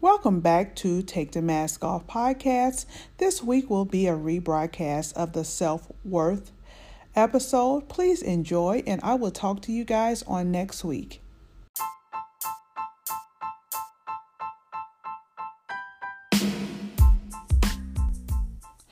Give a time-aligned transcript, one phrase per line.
[0.00, 2.86] Welcome back to Take the Mask Off podcast.
[3.16, 6.52] This week will be a rebroadcast of the self worth
[7.16, 7.88] episode.
[7.88, 11.20] Please enjoy, and I will talk to you guys on next week.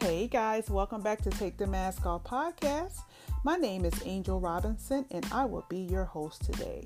[0.01, 2.99] Hey guys, welcome back to Take the Mask Off podcast.
[3.45, 6.85] My name is Angel Robinson, and I will be your host today.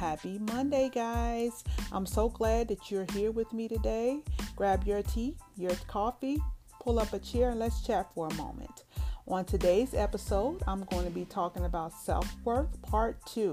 [0.00, 1.62] Happy Monday, guys.
[1.92, 4.22] I'm so glad that you're here with me today.
[4.56, 6.40] Grab your tea, your coffee,
[6.80, 8.84] pull up a chair, and let's chat for a moment.
[9.28, 13.52] On today's episode, I'm going to be talking about self worth part two.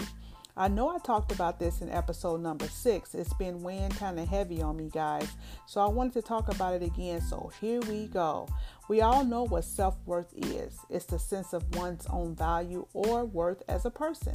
[0.56, 3.14] I know I talked about this in episode number six.
[3.14, 5.28] It's been weighing kind of heavy on me, guys.
[5.66, 7.20] So I wanted to talk about it again.
[7.20, 8.48] So here we go.
[8.88, 13.26] We all know what self worth is it's the sense of one's own value or
[13.26, 14.32] worth as a person.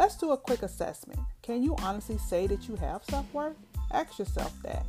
[0.00, 1.20] Let's do a quick assessment.
[1.42, 3.58] Can you honestly say that you have self worth?
[3.92, 4.86] Ask yourself that.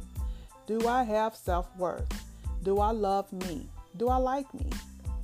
[0.68, 2.08] Do I have self worth?
[2.64, 3.68] Do I love me?
[3.98, 4.70] Do I like me?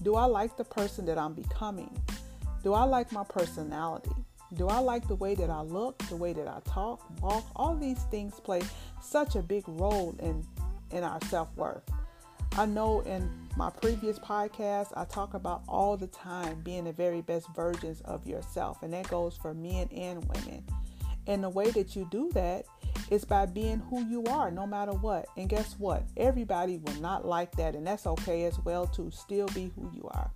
[0.04, 1.90] Do I like the person that I'm becoming?
[2.66, 4.12] Do I like my personality?
[4.56, 7.46] Do I like the way that I look, the way that I talk, walk?
[7.56, 8.64] All these things play
[9.02, 10.46] such a big role in,
[10.92, 11.90] in our self worth.
[12.60, 17.22] I know in my previous podcast, I talk about all the time being the very
[17.22, 20.64] best versions of yourself, and that goes for men and women.
[21.28, 22.66] And the way that you do that
[23.12, 25.28] is by being who you are, no matter what.
[25.38, 26.02] And guess what?
[26.18, 30.10] Everybody will not like that, and that's okay as well to still be who you
[30.10, 30.32] are.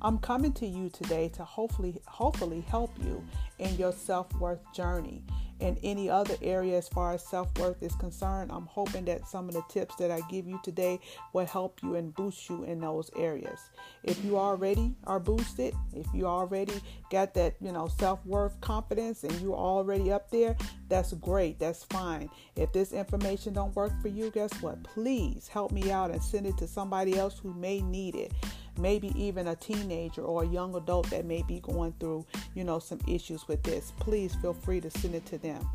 [0.00, 3.22] I'm coming to you today to hopefully hopefully help you
[3.58, 5.22] in your self-worth journey
[5.62, 8.50] in any other area as far as self worth is concerned.
[8.52, 10.98] I'm hoping that some of the tips that I give you today
[11.32, 13.60] will help you and boost you in those areas.
[14.02, 16.74] If you already are boosted, if you already
[17.10, 20.56] got that, you know, self worth confidence and you're already up there,
[20.88, 21.60] that's great.
[21.60, 22.28] That's fine.
[22.56, 24.82] If this information don't work for you, guess what?
[24.82, 28.32] Please help me out and send it to somebody else who may need it
[28.78, 32.78] maybe even a teenager or a young adult that may be going through, you know,
[32.78, 35.68] some issues with this, please feel free to send it to them.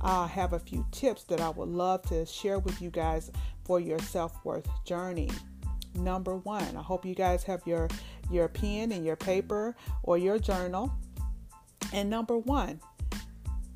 [0.00, 3.30] I have a few tips that I would love to share with you guys
[3.64, 5.30] for your self-worth journey.
[5.94, 7.88] Number 1, I hope you guys have your
[8.30, 10.92] your pen and your paper or your journal.
[11.92, 12.80] And number 1,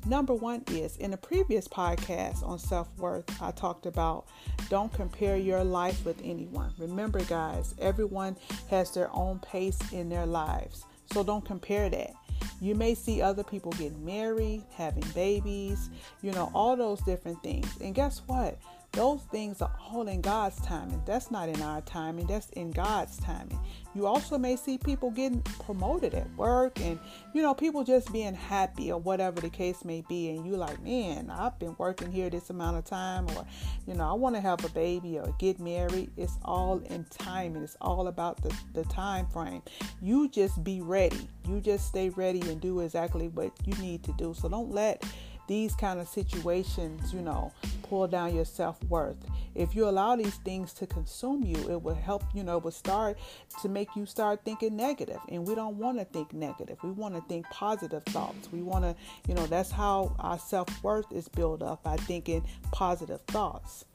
[0.09, 4.25] Number one is in a previous podcast on self worth, I talked about
[4.67, 6.73] don't compare your life with anyone.
[6.79, 8.35] Remember, guys, everyone
[8.71, 10.83] has their own pace in their lives.
[11.13, 12.15] So don't compare that.
[12.59, 15.91] You may see other people getting married, having babies,
[16.23, 17.69] you know, all those different things.
[17.79, 18.57] And guess what?
[18.91, 21.01] Those things are all in God's timing.
[21.05, 23.59] That's not in our timing, that's in God's timing.
[23.95, 26.99] You also may see people getting promoted at work and,
[27.33, 30.29] you know, people just being happy or whatever the case may be.
[30.29, 33.45] And you like, man, I've been working here this amount of time, or,
[33.87, 36.11] you know, I want to have a baby or get married.
[36.17, 39.61] It's all in timing, it's all about the, the time frame.
[40.01, 41.27] You just be ready.
[41.47, 44.33] You just stay ready and do exactly what you need to do.
[44.33, 45.03] So don't let
[45.49, 47.51] these kind of situations, you know,
[47.81, 49.17] pull down your self worth.
[49.55, 52.71] If you allow these things to consume you, it will help, you know, it will
[52.71, 53.17] start
[53.63, 55.19] to make you start thinking negative.
[55.27, 56.77] And we don't want to think negative.
[56.83, 58.51] We want to think positive thoughts.
[58.53, 58.95] We want to,
[59.27, 63.85] you know, that's how our self worth is built up by thinking positive thoughts.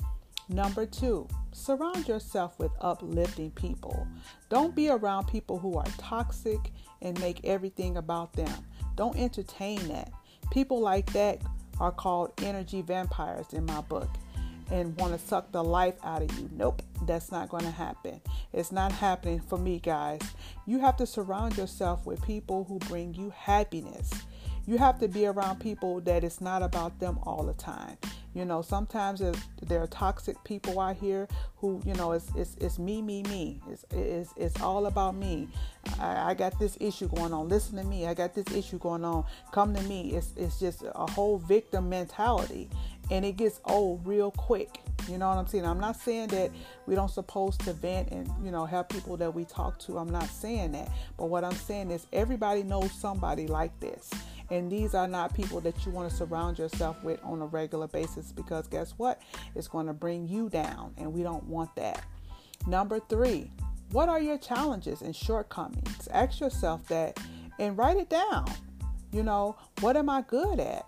[0.49, 4.07] Number two, surround yourself with uplifting people.
[4.51, 8.67] Don't be around people who are toxic and make everything about them.
[8.97, 10.11] Don't entertain that.
[10.55, 11.43] People like that
[11.81, 14.09] are called energy vampires in my book
[14.71, 16.49] and want to suck the life out of you.
[16.53, 18.21] Nope, that's not going to happen.
[18.53, 20.21] It's not happening for me, guys.
[20.65, 24.13] You have to surround yourself with people who bring you happiness.
[24.65, 27.99] You have to be around people that it's not about them all the time.
[28.35, 29.23] You know, sometimes
[29.63, 33.61] there are toxic people out here who, you know, it's it's, it's me, me, me.
[33.71, 35.49] It's, it's it's all about me.
[36.01, 37.49] I, I got this issue going on.
[37.49, 38.07] Listen to me.
[38.07, 39.25] I got this issue going on.
[39.53, 40.13] Come to me.
[40.15, 42.69] It's it's just a whole victim mentality,
[43.11, 44.81] and it gets old real quick.
[45.09, 45.67] You know what I'm saying?
[45.67, 46.51] I'm not saying that
[46.87, 49.97] we don't supposed to vent and you know have people that we talk to.
[49.99, 50.91] I'm not saying that.
[51.17, 54.11] But what I'm saying is everybody knows somebody like this.
[54.55, 57.89] And these are not people that you want to surround yourself with on a regular
[57.89, 59.21] basis because guess what?
[59.57, 62.05] It's going to bring you down, and we don't want that.
[62.65, 63.51] Number three,
[63.91, 66.07] what are your challenges and shortcomings?
[66.13, 67.19] Ask yourself that
[67.59, 68.47] and write it down.
[69.11, 70.87] You know, what am I good at?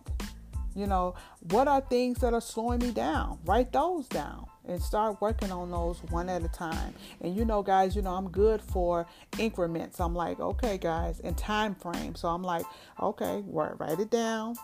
[0.76, 1.16] You know,
[1.50, 3.40] what are things that are slowing me down?
[3.44, 6.94] Write those down and start working on those one at a time.
[7.20, 9.06] And you know, guys, you know, I'm good for
[9.38, 10.00] increments.
[10.00, 12.14] I'm like, okay, guys, and time frame.
[12.14, 12.64] So I'm like,
[13.00, 14.56] okay, write it down,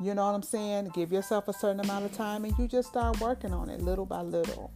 [0.00, 0.90] You know what I'm saying?
[0.94, 4.06] Give yourself a certain amount of time and you just start working on it little
[4.06, 4.72] by little.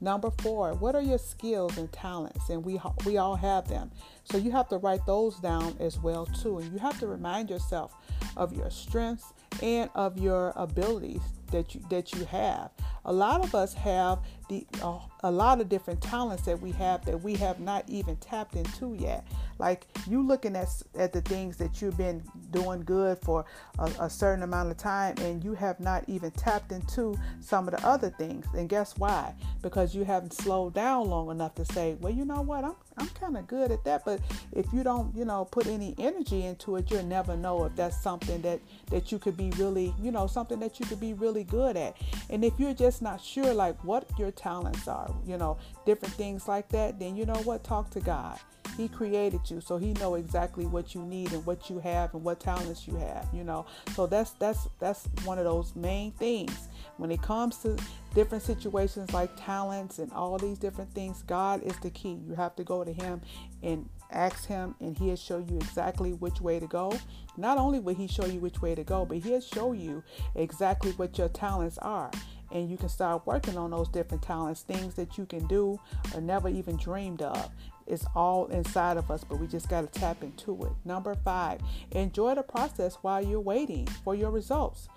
[0.00, 2.48] Number four, what are your skills and talents?
[2.50, 3.90] And we we all have them,
[4.22, 6.58] so you have to write those down as well too.
[6.58, 7.96] And you have to remind yourself
[8.36, 12.70] of your strengths and of your abilities that you that you have.
[13.08, 17.04] A lot of us have the uh, a lot of different talents that we have
[17.04, 19.26] that we have not even tapped into yet.
[19.58, 23.44] Like you looking at at the things that you've been doing good for
[23.78, 27.74] a, a certain amount of time, and you have not even tapped into some of
[27.74, 28.46] the other things.
[28.54, 29.34] And guess why?
[29.62, 33.08] Because you haven't slowed down long enough to say, well, you know what, I'm I'm
[33.08, 34.04] kind of good at that.
[34.04, 34.20] But
[34.52, 38.00] if you don't, you know, put any energy into it, you'll never know if that's
[38.00, 38.60] something that
[38.90, 41.96] that you could be really, you know, something that you could be really good at.
[42.30, 46.48] And if you're just not sure, like what your talents are, you know, different things
[46.48, 48.38] like that, then you know what, talk to God
[48.78, 52.22] he created you, so he know exactly what you need and what you have and
[52.22, 53.66] what talents you have, you know.
[53.94, 56.68] So that's that's that's one of those main things.
[56.96, 57.76] When it comes to
[58.14, 62.20] different situations like talents and all these different things, God is the key.
[62.24, 63.20] You have to go to him
[63.64, 66.96] and ask him and he'll show you exactly which way to go.
[67.36, 70.02] Not only will he show you which way to go, but he'll show you
[70.36, 72.10] exactly what your talents are
[72.50, 75.78] and you can start working on those different talents, things that you can do
[76.14, 77.50] or never even dreamed of.
[77.86, 80.72] It's all inside of us, but we just got to tap into it.
[80.84, 81.60] Number five,
[81.92, 84.88] enjoy the process while you're waiting for your results.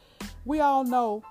[0.45, 1.24] We all know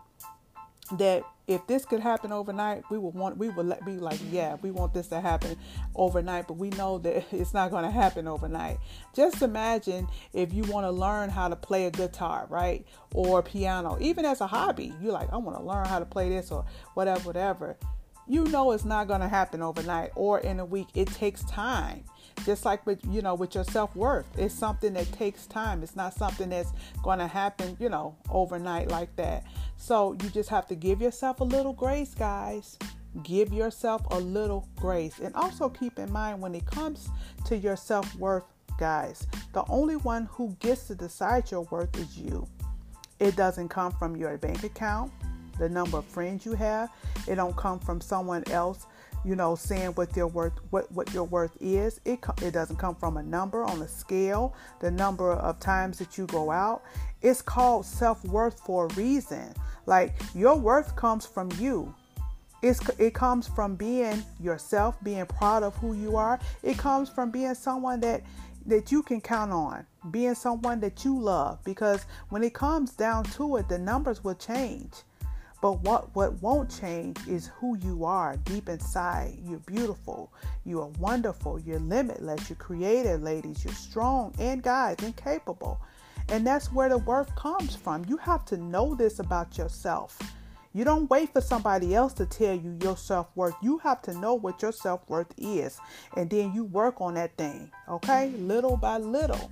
[0.98, 4.70] that if this could happen overnight, we would want we would be like, yeah, we
[4.70, 5.56] want this to happen
[5.94, 8.78] overnight, but we know that it's not going to happen overnight.
[9.14, 12.86] Just imagine if you want to learn how to play a guitar, right?
[13.14, 14.94] Or piano, even as a hobby.
[15.00, 16.64] You're like, I want to learn how to play this or
[16.94, 17.76] whatever, whatever
[18.30, 20.86] you know it's not going to happen overnight or in a week.
[20.94, 22.04] It takes time.
[22.44, 24.26] Just like with you know with your self-worth.
[24.38, 25.82] It's something that takes time.
[25.82, 26.72] It's not something that's
[27.02, 29.44] going to happen, you know, overnight like that.
[29.76, 32.78] So you just have to give yourself a little grace, guys.
[33.22, 35.18] Give yourself a little grace.
[35.18, 37.08] And also keep in mind when it comes
[37.46, 38.44] to your self-worth,
[38.78, 42.46] guys, the only one who gets to decide your worth is you.
[43.18, 45.12] It doesn't come from your bank account
[45.60, 46.90] the number of friends you have.
[47.28, 48.86] It don't come from someone else,
[49.24, 52.00] you know, saying what your worth what what your worth is.
[52.04, 56.16] It it doesn't come from a number on a scale, the number of times that
[56.16, 56.82] you go out.
[57.22, 59.54] It's called self-worth for a reason.
[59.86, 61.94] Like your worth comes from you.
[62.62, 66.38] It's, it comes from being yourself, being proud of who you are.
[66.62, 68.22] It comes from being someone that
[68.66, 71.62] that you can count on, being someone that you love.
[71.64, 74.92] Because when it comes down to it, the numbers will change.
[75.60, 79.38] But what, what won't change is who you are deep inside.
[79.44, 80.32] You're beautiful.
[80.64, 81.60] You are wonderful.
[81.60, 82.48] You're limitless.
[82.48, 83.64] You're creative, ladies.
[83.64, 85.78] You're strong and guys and capable.
[86.30, 88.04] And that's where the worth comes from.
[88.08, 90.18] You have to know this about yourself.
[90.72, 93.54] You don't wait for somebody else to tell you your self worth.
[93.60, 95.80] You have to know what your self worth is.
[96.16, 98.30] And then you work on that thing, okay?
[98.38, 99.50] Little by little.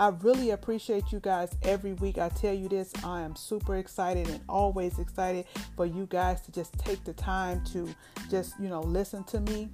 [0.00, 2.16] I really appreciate you guys every week.
[2.16, 5.44] I tell you this, I am super excited and always excited
[5.76, 7.86] for you guys to just take the time to
[8.30, 9.68] just, you know, listen to me.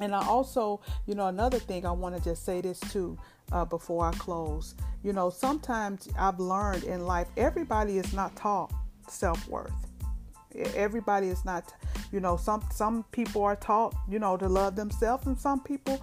[0.00, 3.18] And I also, you know, another thing I want to just say this too
[3.52, 4.76] uh, before I close.
[5.02, 8.72] You know, sometimes I've learned in life, everybody is not taught
[9.08, 9.74] self worth.
[10.74, 11.74] Everybody is not,
[12.12, 16.00] you know, some some people are taught, you know, to love themselves, and some people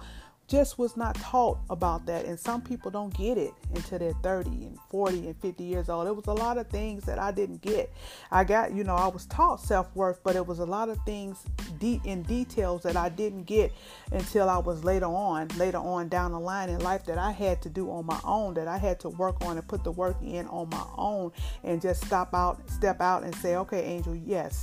[0.48, 2.24] just was not taught about that.
[2.24, 6.06] And some people don't get it until they're 30 and 40 and 50 years old.
[6.06, 7.92] It was a lot of things that i didn't get.
[8.30, 11.38] I got you know i was taught self-worth but it was a lot of things
[11.78, 13.72] deep in details that i didn't get
[14.12, 17.60] until i was later on later on down the line in life that i had
[17.62, 20.16] to do on my own that i had to work on and put the work
[20.22, 21.30] in on my own
[21.64, 24.62] and just stop out step out and say okay angel yes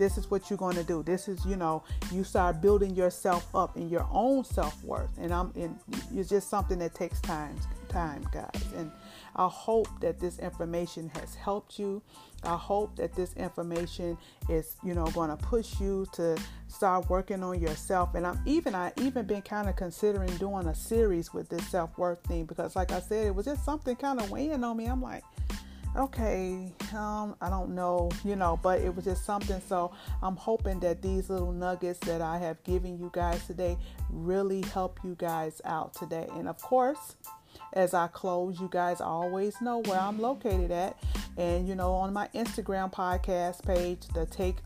[0.00, 1.02] this is what you're going to do.
[1.02, 5.10] This is you know you start building yourself up in your own self-worth.
[5.18, 5.78] And i'm in
[6.12, 7.54] it's just something that takes time
[7.88, 8.64] time guys.
[8.76, 8.90] And
[9.36, 12.02] i hope that this information has helped you.
[12.42, 14.16] I hope that this information
[14.48, 16.38] is you know going to push you to
[16.68, 18.14] start working on yourself.
[18.14, 22.22] And i'm even i even been kind of considering doing a series with this self-worth
[22.24, 24.86] thing because like i said it was just something kind of weighing on me.
[24.86, 25.24] I'm like
[25.96, 29.60] okay, um, I don't know, you know, but it was just something.
[29.68, 29.92] So
[30.22, 33.76] I'm hoping that these little nuggets that I have given you guys today
[34.08, 36.28] really help you guys out today.
[36.34, 37.16] And of course,
[37.72, 40.96] as I close, you guys always know where I'm located at.
[41.36, 44.56] And you know, on my Instagram podcast page, the take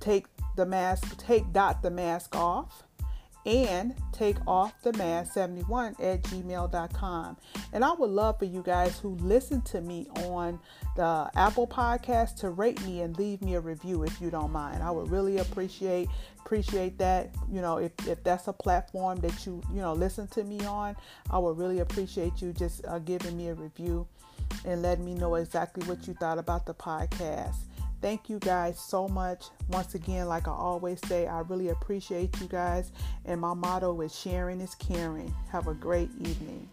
[0.00, 2.85] take the mask take dot the mask off
[3.46, 7.36] and take off the mask 71 at gmail.com.
[7.72, 10.58] And I would love for you guys who listen to me on
[10.96, 14.82] the Apple podcast to rate me and leave me a review if you don't mind.
[14.82, 16.08] I would really appreciate
[16.44, 17.30] appreciate that.
[17.50, 20.96] You know, if, if that's a platform that you, you know, listen to me on,
[21.30, 24.06] I would really appreciate you just uh, giving me a review
[24.64, 27.56] and letting me know exactly what you thought about the podcast.
[28.06, 29.46] Thank you guys so much.
[29.68, 32.92] Once again, like I always say, I really appreciate you guys.
[33.24, 35.34] And my motto is sharing is caring.
[35.50, 36.68] Have a great evening.